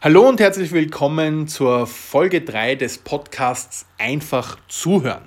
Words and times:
Hallo 0.00 0.28
und 0.28 0.38
herzlich 0.38 0.70
willkommen 0.70 1.48
zur 1.48 1.88
Folge 1.88 2.40
3 2.40 2.76
des 2.76 2.98
Podcasts 2.98 3.84
Einfach 3.98 4.56
zuhören. 4.68 5.24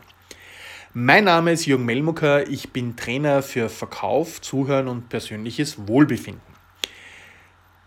Mein 0.93 1.25
Name 1.25 1.51
ist 1.51 1.65
Jürgen 1.65 1.83
Melmucker, 1.83 2.47
ich 2.47 2.71
bin 2.71 2.95
Trainer 2.95 3.43
für 3.43 3.67
Verkauf, 3.67 4.39
Zuhören 4.39 4.87
und 4.87 5.09
persönliches 5.09 5.89
Wohlbefinden. 5.89 6.53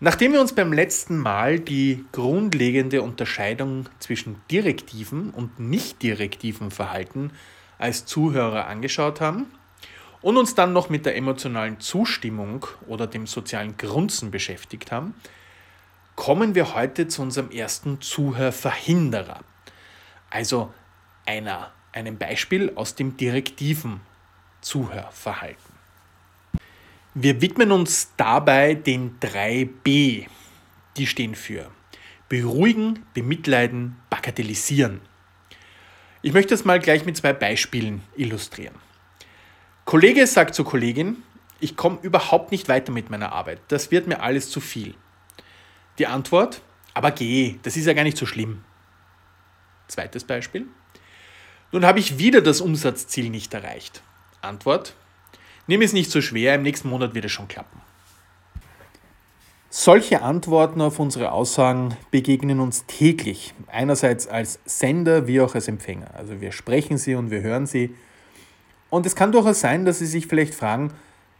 Nachdem 0.00 0.34
wir 0.34 0.42
uns 0.42 0.54
beim 0.54 0.74
letzten 0.74 1.16
Mal 1.16 1.58
die 1.58 2.04
grundlegende 2.12 3.00
Unterscheidung 3.00 3.88
zwischen 3.98 4.42
direktiven 4.50 5.30
und 5.30 5.58
nicht 5.58 6.02
direktiven 6.02 6.70
Verhalten 6.70 7.30
als 7.78 8.04
Zuhörer 8.04 8.66
angeschaut 8.66 9.22
haben 9.22 9.46
und 10.20 10.36
uns 10.36 10.54
dann 10.54 10.74
noch 10.74 10.90
mit 10.90 11.06
der 11.06 11.16
emotionalen 11.16 11.80
Zustimmung 11.80 12.66
oder 12.86 13.06
dem 13.06 13.26
sozialen 13.26 13.78
Grunzen 13.78 14.30
beschäftigt 14.30 14.92
haben, 14.92 15.14
kommen 16.16 16.54
wir 16.54 16.74
heute 16.74 17.08
zu 17.08 17.22
unserem 17.22 17.50
ersten 17.50 18.00
Zuhörverhinderer. 18.00 19.40
Also 20.30 20.72
einer, 21.26 21.72
einem 21.92 22.18
Beispiel 22.18 22.72
aus 22.74 22.94
dem 22.94 23.16
direktiven 23.16 24.00
Zuhörverhalten. 24.60 25.74
Wir 27.14 27.40
widmen 27.40 27.70
uns 27.70 28.12
dabei 28.16 28.74
den 28.74 29.18
3b. 29.20 30.26
Die 30.96 31.06
stehen 31.06 31.34
für 31.34 31.70
beruhigen, 32.28 33.04
bemitleiden, 33.14 33.96
bagatellisieren. 34.10 35.00
Ich 36.22 36.32
möchte 36.32 36.54
das 36.54 36.64
mal 36.64 36.80
gleich 36.80 37.04
mit 37.04 37.16
zwei 37.16 37.32
Beispielen 37.32 38.02
illustrieren. 38.16 38.74
Kollege 39.84 40.26
sagt 40.26 40.54
zur 40.54 40.64
Kollegin, 40.64 41.22
ich 41.60 41.76
komme 41.76 41.98
überhaupt 42.02 42.50
nicht 42.50 42.68
weiter 42.68 42.90
mit 42.90 43.10
meiner 43.10 43.32
Arbeit. 43.32 43.60
Das 43.68 43.90
wird 43.90 44.06
mir 44.06 44.20
alles 44.20 44.50
zu 44.50 44.60
viel. 44.60 44.94
Die 45.98 46.06
Antwort, 46.06 46.62
aber 46.92 47.10
geh, 47.10 47.58
das 47.62 47.76
ist 47.76 47.86
ja 47.86 47.92
gar 47.92 48.04
nicht 48.04 48.16
so 48.16 48.26
schlimm. 48.26 48.64
Zweites 49.88 50.24
Beispiel. 50.24 50.66
Nun 51.72 51.84
habe 51.84 51.98
ich 51.98 52.18
wieder 52.18 52.40
das 52.40 52.60
Umsatzziel 52.60 53.30
nicht 53.30 53.52
erreicht. 53.54 54.02
Antwort, 54.40 54.94
nimm 55.66 55.82
es 55.82 55.92
nicht 55.92 56.10
so 56.10 56.20
schwer, 56.20 56.54
im 56.54 56.62
nächsten 56.62 56.88
Monat 56.88 57.14
wird 57.14 57.24
es 57.24 57.32
schon 57.32 57.48
klappen. 57.48 57.80
Solche 59.70 60.22
Antworten 60.22 60.80
auf 60.80 61.00
unsere 61.00 61.32
Aussagen 61.32 61.96
begegnen 62.12 62.60
uns 62.60 62.86
täglich, 62.86 63.54
einerseits 63.66 64.28
als 64.28 64.60
Sender 64.64 65.26
wie 65.26 65.40
auch 65.40 65.56
als 65.56 65.66
Empfänger. 65.66 66.14
Also 66.14 66.40
wir 66.40 66.52
sprechen 66.52 66.96
sie 66.96 67.16
und 67.16 67.32
wir 67.32 67.40
hören 67.40 67.66
sie. 67.66 67.92
Und 68.88 69.04
es 69.04 69.16
kann 69.16 69.32
durchaus 69.32 69.58
sein, 69.58 69.84
dass 69.84 69.98
Sie 69.98 70.06
sich 70.06 70.28
vielleicht 70.28 70.54
fragen, 70.54 70.92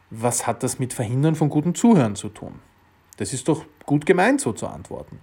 was 0.09 0.45
hat 0.47 0.63
das 0.63 0.79
mit 0.79 0.93
Verhindern 0.93 1.35
von 1.35 1.49
gutem 1.49 1.75
Zuhören 1.75 2.17
zu 2.17 2.27
tun? 2.27 2.59
Das 3.17 3.33
ist 3.33 3.47
doch 3.47 3.65
gut 3.85 4.05
gemeint, 4.05 4.41
so 4.41 4.53
zu 4.53 4.67
antworten. 4.67 5.19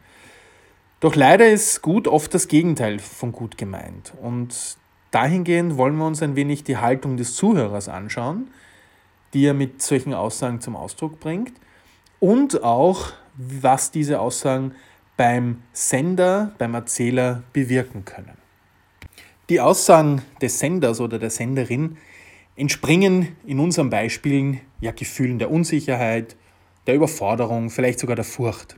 Doch 1.00 1.16
leider 1.16 1.48
ist 1.50 1.82
gut 1.82 2.06
oft 2.06 2.32
das 2.32 2.48
Gegenteil 2.48 2.98
von 2.98 3.32
gut 3.32 3.58
gemeint. 3.58 4.12
Und 4.22 4.76
dahingehend 5.10 5.76
wollen 5.76 5.96
wir 5.96 6.06
uns 6.06 6.22
ein 6.22 6.36
wenig 6.36 6.64
die 6.64 6.76
Haltung 6.76 7.16
des 7.16 7.34
Zuhörers 7.34 7.88
anschauen, 7.88 8.48
die 9.34 9.44
er 9.44 9.54
mit 9.54 9.82
solchen 9.82 10.14
Aussagen 10.14 10.60
zum 10.60 10.76
Ausdruck 10.76 11.18
bringt 11.18 11.54
und 12.20 12.62
auch, 12.62 13.12
was 13.36 13.90
diese 13.90 14.20
Aussagen 14.20 14.74
beim 15.16 15.62
Sender, 15.72 16.54
beim 16.58 16.74
Erzähler 16.74 17.42
bewirken 17.52 18.04
können. 18.04 18.36
Die 19.48 19.60
Aussagen 19.60 20.22
des 20.40 20.58
Senders 20.58 21.00
oder 21.00 21.18
der 21.18 21.30
Senderin 21.30 21.96
entspringen 22.56 23.36
in 23.44 23.58
unseren 23.58 23.90
Beispielen 23.90 24.60
ja 24.80 24.92
Gefühlen 24.92 25.38
der 25.38 25.50
Unsicherheit, 25.50 26.36
der 26.86 26.94
Überforderung, 26.96 27.70
vielleicht 27.70 27.98
sogar 28.00 28.16
der 28.16 28.24
Furcht. 28.24 28.76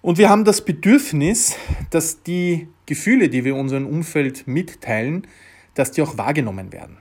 Und 0.00 0.18
wir 0.18 0.28
haben 0.28 0.44
das 0.44 0.64
Bedürfnis, 0.64 1.56
dass 1.90 2.22
die 2.24 2.68
Gefühle, 2.86 3.28
die 3.28 3.44
wir 3.44 3.54
unserem 3.54 3.86
Umfeld 3.86 4.48
mitteilen, 4.48 5.26
dass 5.74 5.92
die 5.92 6.02
auch 6.02 6.18
wahrgenommen 6.18 6.72
werden. 6.72 6.98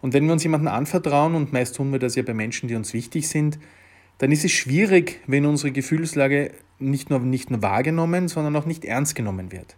Und 0.00 0.14
wenn 0.14 0.24
wir 0.26 0.32
uns 0.32 0.42
jemanden 0.42 0.68
anvertrauen, 0.68 1.34
und 1.34 1.52
meist 1.52 1.76
tun 1.76 1.92
wir 1.92 1.98
das 1.98 2.14
ja 2.14 2.22
bei 2.22 2.34
Menschen, 2.34 2.68
die 2.68 2.76
uns 2.76 2.92
wichtig 2.92 3.28
sind, 3.28 3.58
dann 4.18 4.30
ist 4.30 4.44
es 4.44 4.52
schwierig, 4.52 5.20
wenn 5.26 5.44
unsere 5.46 5.72
Gefühlslage 5.72 6.52
nicht 6.78 7.10
nur, 7.10 7.18
nicht 7.20 7.50
nur 7.50 7.62
wahrgenommen, 7.62 8.28
sondern 8.28 8.54
auch 8.56 8.66
nicht 8.66 8.84
ernst 8.84 9.14
genommen 9.14 9.50
wird. 9.50 9.76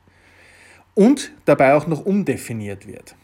Und 0.94 1.32
dabei 1.46 1.74
auch 1.74 1.86
noch 1.86 2.04
umdefiniert 2.04 2.86
wird. 2.86 3.16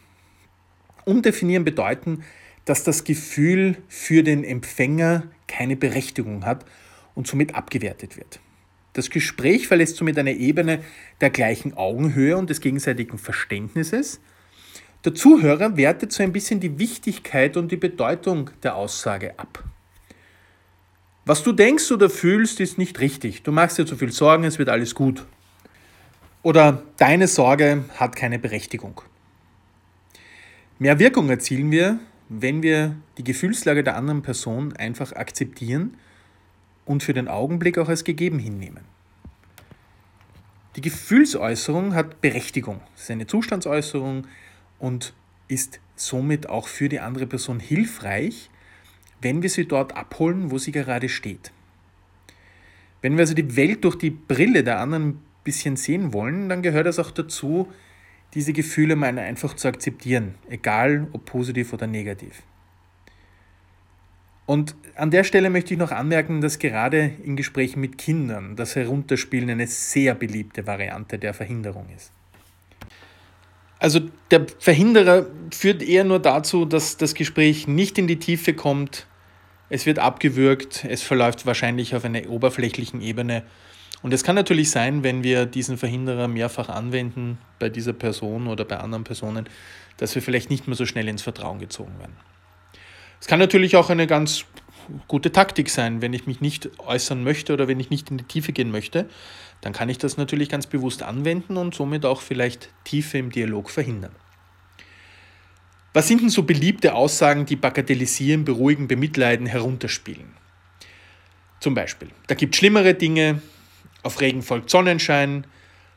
Umdefinieren 1.05 1.63
bedeuten, 1.63 2.23
dass 2.65 2.83
das 2.83 3.03
Gefühl 3.03 3.77
für 3.87 4.23
den 4.23 4.43
Empfänger 4.43 5.23
keine 5.47 5.75
Berechtigung 5.75 6.45
hat 6.45 6.65
und 7.15 7.27
somit 7.27 7.55
abgewertet 7.55 8.17
wird. 8.17 8.39
Das 8.93 9.09
Gespräch 9.09 9.67
verlässt 9.67 9.95
somit 9.95 10.17
eine 10.17 10.33
Ebene 10.33 10.83
der 11.21 11.29
gleichen 11.29 11.75
Augenhöhe 11.75 12.37
und 12.37 12.49
des 12.49 12.59
gegenseitigen 12.59 13.17
Verständnisses. 13.17 14.19
Der 15.05 15.15
Zuhörer 15.15 15.77
wertet 15.77 16.11
so 16.11 16.21
ein 16.23 16.33
bisschen 16.33 16.59
die 16.59 16.77
Wichtigkeit 16.77 17.57
und 17.57 17.71
die 17.71 17.77
Bedeutung 17.77 18.51
der 18.63 18.75
Aussage 18.75 19.39
ab. 19.39 19.63
Was 21.25 21.43
du 21.43 21.53
denkst 21.53 21.91
oder 21.91 22.09
fühlst, 22.09 22.59
ist 22.59 22.77
nicht 22.77 22.99
richtig. 22.99 23.43
Du 23.43 23.51
machst 23.51 23.77
dir 23.77 23.85
zu 23.85 23.95
viel 23.95 24.11
Sorgen, 24.11 24.43
es 24.43 24.59
wird 24.59 24.69
alles 24.69 24.93
gut. 24.93 25.25
Oder 26.43 26.83
deine 26.97 27.27
Sorge 27.27 27.85
hat 27.95 28.15
keine 28.15 28.39
Berechtigung. 28.39 29.01
Mehr 30.79 30.97
Wirkung 30.99 31.29
erzielen 31.29 31.71
wir, 31.71 31.99
wenn 32.33 32.63
wir 32.63 32.95
die 33.17 33.25
Gefühlslage 33.25 33.83
der 33.83 33.97
anderen 33.97 34.21
Person 34.21 34.71
einfach 34.77 35.11
akzeptieren 35.11 35.97
und 36.85 37.03
für 37.03 37.13
den 37.13 37.27
Augenblick 37.27 37.77
auch 37.77 37.89
als 37.89 38.05
gegeben 38.05 38.39
hinnehmen. 38.39 38.85
Die 40.77 40.81
Gefühlsäußerung 40.81 41.93
hat 41.93 42.21
Berechtigung. 42.21 42.79
Ist 42.95 43.11
eine 43.11 43.27
Zustandsäußerung 43.27 44.27
und 44.79 45.13
ist 45.49 45.81
somit 45.97 46.47
auch 46.47 46.69
für 46.69 46.87
die 46.87 47.01
andere 47.01 47.27
Person 47.27 47.59
hilfreich, 47.59 48.49
wenn 49.19 49.41
wir 49.41 49.49
sie 49.49 49.67
dort 49.67 49.97
abholen, 49.97 50.51
wo 50.51 50.57
sie 50.57 50.71
gerade 50.71 51.09
steht. 51.09 51.51
Wenn 53.01 53.17
wir 53.17 53.23
also 53.23 53.33
die 53.33 53.57
Welt 53.57 53.83
durch 53.83 53.97
die 53.97 54.09
Brille 54.09 54.63
der 54.63 54.79
anderen 54.79 55.09
ein 55.09 55.21
bisschen 55.43 55.75
sehen 55.75 56.13
wollen, 56.13 56.47
dann 56.47 56.61
gehört 56.61 56.87
es 56.87 56.97
auch 56.97 57.11
dazu, 57.11 57.67
diese 58.33 58.53
Gefühle 58.53 58.95
mal 58.95 59.17
einfach 59.19 59.55
zu 59.55 59.67
akzeptieren, 59.67 60.35
egal 60.49 61.07
ob 61.11 61.25
positiv 61.25 61.73
oder 61.73 61.87
negativ. 61.87 62.43
Und 64.45 64.75
an 64.95 65.11
der 65.11 65.23
Stelle 65.23 65.49
möchte 65.49 65.73
ich 65.73 65.79
noch 65.79 65.91
anmerken, 65.91 66.41
dass 66.41 66.59
gerade 66.59 67.11
in 67.23 67.35
Gesprächen 67.35 67.79
mit 67.79 67.97
Kindern 67.97 68.55
das 68.55 68.75
Herunterspielen 68.75 69.49
eine 69.49 69.67
sehr 69.67 70.15
beliebte 70.15 70.67
Variante 70.67 71.17
der 71.17 71.33
Verhinderung 71.33 71.87
ist. 71.95 72.11
Also 73.79 74.01
der 74.29 74.45
Verhinderer 74.59 75.25
führt 75.51 75.81
eher 75.81 76.03
nur 76.03 76.19
dazu, 76.19 76.65
dass 76.65 76.97
das 76.97 77.15
Gespräch 77.15 77.67
nicht 77.67 77.97
in 77.97 78.07
die 78.07 78.19
Tiefe 78.19 78.53
kommt, 78.53 79.07
es 79.71 79.85
wird 79.85 79.99
abgewürgt, 79.99 80.83
es 80.83 81.01
verläuft 81.01 81.45
wahrscheinlich 81.45 81.95
auf 81.95 82.03
einer 82.03 82.29
oberflächlichen 82.29 83.01
Ebene 83.01 83.43
und 84.01 84.13
es 84.13 84.23
kann 84.23 84.35
natürlich 84.35 84.69
sein, 84.69 85.03
wenn 85.03 85.23
wir 85.23 85.45
diesen 85.45 85.77
Verhinderer 85.77 86.27
mehrfach 86.27 86.67
anwenden 86.67 87.37
bei 87.57 87.69
dieser 87.69 87.93
Person 87.93 88.47
oder 88.47 88.65
bei 88.65 88.77
anderen 88.77 89.05
Personen, 89.05 89.47
dass 89.95 90.13
wir 90.13 90.21
vielleicht 90.21 90.49
nicht 90.49 90.67
mehr 90.67 90.75
so 90.75 90.85
schnell 90.85 91.07
ins 91.07 91.21
Vertrauen 91.21 91.59
gezogen 91.59 91.97
werden. 91.99 92.17
Es 93.21 93.27
kann 93.27 93.39
natürlich 93.39 93.77
auch 93.77 93.89
eine 93.89 94.07
ganz 94.07 94.43
gute 95.07 95.31
Taktik 95.31 95.69
sein, 95.69 96.01
wenn 96.01 96.11
ich 96.11 96.27
mich 96.27 96.41
nicht 96.41 96.69
äußern 96.79 97.23
möchte 97.23 97.53
oder 97.53 97.69
wenn 97.69 97.79
ich 97.79 97.89
nicht 97.89 98.11
in 98.11 98.17
die 98.17 98.25
Tiefe 98.25 98.51
gehen 98.51 98.71
möchte, 98.71 99.07
dann 99.61 99.71
kann 99.71 99.87
ich 99.87 99.99
das 99.99 100.17
natürlich 100.17 100.49
ganz 100.49 100.67
bewusst 100.67 101.01
anwenden 101.01 101.55
und 101.55 101.75
somit 101.75 102.05
auch 102.05 102.19
vielleicht 102.19 102.69
Tiefe 102.83 103.19
im 103.19 103.31
Dialog 103.31 103.69
verhindern. 103.69 104.11
Was 105.93 106.07
sind 106.07 106.21
denn 106.21 106.29
so 106.29 106.43
beliebte 106.43 106.93
Aussagen, 106.95 107.45
die 107.45 107.57
bagatellisieren, 107.57 108.45
beruhigen, 108.45 108.87
bemitleiden, 108.87 109.45
herunterspielen? 109.45 110.33
Zum 111.59 111.73
Beispiel, 111.73 112.09
da 112.27 112.35
gibt 112.35 112.55
es 112.55 112.59
schlimmere 112.59 112.93
Dinge, 112.93 113.41
auf 114.03 114.21
Regen 114.21 114.41
folgt 114.41 114.69
Sonnenschein, 114.69 115.45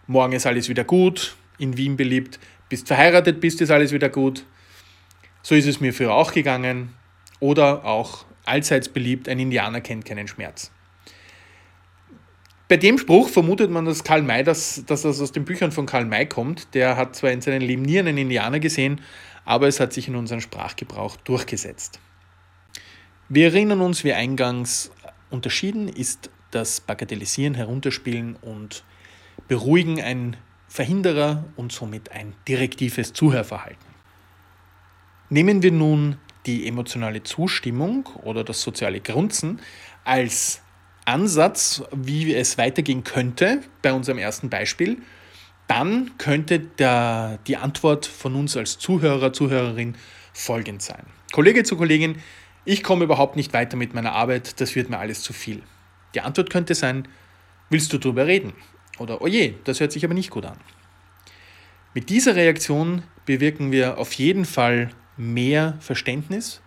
morgen 0.06 0.32
ist 0.32 0.46
alles 0.46 0.68
wieder 0.68 0.84
gut, 0.84 1.36
in 1.58 1.76
Wien 1.76 1.96
beliebt, 1.96 2.38
bist 2.68 2.88
verheiratet, 2.88 3.40
bist 3.40 3.60
ist 3.60 3.70
alles 3.70 3.92
wieder 3.92 4.08
gut. 4.08 4.44
So 5.42 5.54
ist 5.54 5.66
es 5.66 5.80
mir 5.80 5.92
früher 5.92 6.12
auch 6.12 6.32
gegangen. 6.32 6.94
Oder 7.40 7.84
auch 7.84 8.24
allseits 8.44 8.88
beliebt, 8.88 9.28
ein 9.28 9.38
Indianer 9.38 9.80
kennt 9.80 10.04
keinen 10.04 10.26
Schmerz. 10.26 10.70
Bei 12.68 12.78
dem 12.78 12.96
Spruch 12.96 13.28
vermutet 13.28 13.70
man, 13.70 13.84
dass 13.84 14.04
Karl 14.04 14.22
May, 14.22 14.42
dass, 14.42 14.84
dass 14.86 15.02
das 15.02 15.20
aus 15.20 15.32
den 15.32 15.44
Büchern 15.44 15.70
von 15.70 15.84
Karl 15.84 16.06
May 16.06 16.26
kommt. 16.26 16.74
Der 16.74 16.96
hat 16.96 17.14
zwar 17.14 17.30
in 17.30 17.42
seinem 17.42 17.60
Leben 17.60 17.82
nie 17.82 17.98
einen 17.98 18.16
Indianer 18.16 18.58
gesehen, 18.58 19.00
aber 19.44 19.68
es 19.68 19.80
hat 19.80 19.92
sich 19.92 20.08
in 20.08 20.16
unserem 20.16 20.40
Sprachgebrauch 20.40 21.16
durchgesetzt. 21.16 22.00
Wir 23.28 23.46
erinnern 23.46 23.80
uns, 23.80 24.04
wie 24.04 24.12
eingangs 24.12 24.90
unterschieden 25.30 25.88
ist 25.88 26.30
das 26.50 26.80
Bagatellisieren, 26.80 27.54
Herunterspielen 27.54 28.36
und 28.36 28.84
Beruhigen 29.48 30.00
ein 30.00 30.36
Verhinderer 30.68 31.44
und 31.56 31.72
somit 31.72 32.12
ein 32.12 32.34
direktives 32.48 33.12
Zuhörverhalten. 33.12 33.94
Nehmen 35.30 35.62
wir 35.62 35.72
nun 35.72 36.16
die 36.46 36.66
emotionale 36.66 37.22
Zustimmung 37.22 38.06
oder 38.22 38.44
das 38.44 38.60
soziale 38.60 39.00
Grunzen 39.00 39.60
als 40.04 40.60
Ansatz, 41.04 41.82
wie 41.92 42.34
es 42.34 42.58
weitergehen 42.58 43.04
könnte 43.04 43.62
bei 43.82 43.92
unserem 43.92 44.18
ersten 44.18 44.50
Beispiel, 44.50 44.98
dann 45.66 46.16
könnte 46.18 46.58
der, 46.60 47.38
die 47.46 47.56
Antwort 47.56 48.06
von 48.06 48.34
uns 48.34 48.56
als 48.56 48.78
Zuhörer, 48.78 49.32
Zuhörerin 49.32 49.96
folgend 50.32 50.82
sein. 50.82 51.04
Kollege 51.32 51.64
zu 51.64 51.76
Kollegin, 51.76 52.20
ich 52.64 52.82
komme 52.82 53.04
überhaupt 53.04 53.36
nicht 53.36 53.52
weiter 53.52 53.76
mit 53.76 53.94
meiner 53.94 54.12
Arbeit, 54.12 54.60
das 54.60 54.74
wird 54.74 54.90
mir 54.90 54.98
alles 54.98 55.22
zu 55.22 55.32
viel. 55.32 55.62
Die 56.14 56.20
Antwort 56.20 56.50
könnte 56.50 56.74
sein, 56.74 57.08
willst 57.70 57.92
du 57.92 57.98
darüber 57.98 58.26
reden? 58.26 58.52
Oder, 58.98 59.20
oje, 59.20 59.54
das 59.64 59.80
hört 59.80 59.92
sich 59.92 60.04
aber 60.04 60.14
nicht 60.14 60.30
gut 60.30 60.46
an. 60.46 60.58
Mit 61.92 62.10
dieser 62.10 62.36
Reaktion 62.36 63.02
bewirken 63.26 63.72
wir 63.72 63.98
auf 63.98 64.12
jeden 64.14 64.44
Fall 64.44 64.90
mehr 65.16 65.76
Verständnis, 65.80 66.60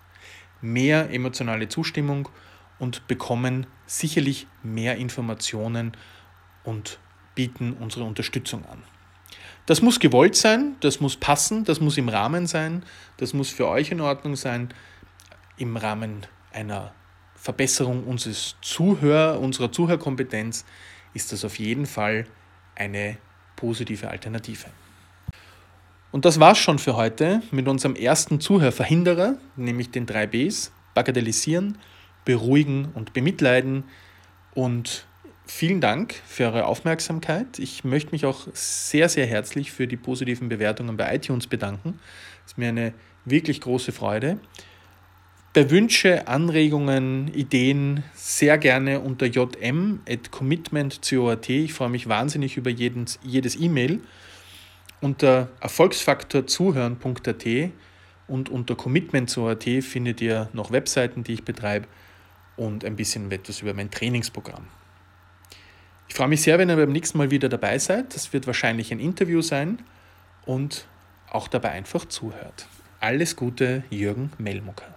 mehr 0.62 1.12
emotionale 1.12 1.68
Zustimmung 1.68 2.30
und 2.80 3.08
bekommen 3.08 3.68
sicherlich 3.86 4.48
mehr 4.64 4.98
Informationen 4.98 5.94
und 6.64 7.00
bieten 7.38 7.78
unsere 7.80 8.04
Unterstützung 8.04 8.66
an. 8.66 8.82
Das 9.68 9.84
muss 9.84 10.00
gewollt 10.00 10.36
sein, 10.36 10.76
das 10.80 11.00
muss 11.00 11.18
passen, 11.18 11.66
das 11.66 11.80
muss 11.80 11.98
im 11.98 12.10
Rahmen 12.10 12.48
sein, 12.48 12.84
das 13.18 13.34
muss 13.34 13.50
für 13.50 13.68
euch 13.68 13.92
in 13.92 14.02
Ordnung 14.02 14.36
sein, 14.36 14.74
im 15.58 15.78
Rahmen 15.78 16.26
einer 16.52 16.94
Verbesserung 17.36 18.06
unseres 18.06 18.56
Zuhör, 18.62 19.40
unserer 19.40 19.72
Zuhörkompetenz 19.72 20.66
ist 21.14 21.32
das 21.32 21.46
auf 21.46 21.60
jeden 21.60 21.86
Fall 21.86 22.26
eine 22.76 23.18
positive 23.56 24.10
Alternative. 24.10 24.66
Und 26.12 26.26
das 26.26 26.40
war's 26.40 26.58
schon 26.58 26.80
für 26.80 26.96
heute 26.96 27.44
mit 27.52 27.68
unserem 27.68 27.96
ersten 27.96 28.40
Zuhörverhinderer, 28.40 29.38
nämlich 29.56 29.92
den 29.92 30.08
drei 30.08 30.26
Bs: 30.26 30.72
Bagatellisieren, 30.96 31.78
Beruhigen 32.26 32.90
und 32.94 33.14
Bemitleiden. 33.14 33.84
Und 34.54 35.07
vielen 35.48 35.82
Dank 35.82 36.16
für 36.28 36.46
eure 36.46 36.66
Aufmerksamkeit. 36.66 37.60
Ich 37.60 37.84
möchte 37.84 38.12
mich 38.12 38.26
auch 38.26 38.48
sehr, 38.54 39.10
sehr 39.10 39.26
herzlich 39.26 39.72
für 39.72 39.88
die 39.88 39.98
positiven 39.98 40.50
Bewertungen 40.50 40.98
bei 40.98 41.16
iTunes 41.16 41.48
bedanken. 41.48 42.00
Es 42.46 42.52
ist 42.52 42.58
mir 42.58 42.70
eine 42.70 42.94
wirklich 43.26 43.62
große 43.62 43.92
Freude. 43.92 44.40
Bei 45.54 45.70
Wünsche, 45.72 46.28
Anregungen, 46.28 47.34
Ideen 47.34 48.04
sehr 48.14 48.60
gerne 48.60 49.00
unter 49.00 49.26
jm.commitment.coat. 49.26 51.50
Ich 51.50 51.74
freue 51.74 51.90
mich 51.90 52.08
wahnsinnig 52.08 52.58
über 52.58 52.70
jedes 52.70 53.18
E-Mail. 53.60 54.02
Unter 55.02 55.50
erfolgsfaktorzuhören.at 55.60 57.46
und 58.28 58.50
unter 58.50 58.76
commitment.at 58.76 59.64
findet 59.82 60.22
ihr 60.22 60.50
noch 60.54 60.72
Webseiten, 60.72 61.24
die 61.24 61.34
ich 61.34 61.44
betreibe 61.44 61.88
und 62.56 62.86
ein 62.86 62.96
bisschen 62.96 63.32
etwas 63.32 63.62
über 63.62 63.74
mein 63.74 63.90
Trainingsprogramm. 63.90 64.68
Ich 66.18 66.20
freue 66.20 66.30
mich 66.30 66.42
sehr, 66.42 66.58
wenn 66.58 66.68
ihr 66.68 66.76
beim 66.76 66.92
nächsten 66.92 67.20
Mal 67.20 67.30
wieder 67.30 67.48
dabei 67.48 67.78
seid. 67.78 68.16
Das 68.16 68.34
wird 68.34 68.48
wahrscheinlich 68.48 68.92
ein 68.92 69.00
Interview 69.00 69.44
sein 69.44 69.78
und 70.48 70.88
auch 71.30 71.48
dabei 71.48 71.70
einfach 71.70 72.06
zuhört. 72.06 72.66
Alles 73.00 73.36
Gute, 73.36 73.84
Jürgen 73.92 74.32
Melmucker. 74.40 74.97